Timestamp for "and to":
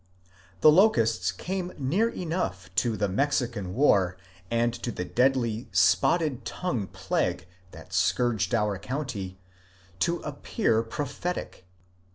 4.49-4.91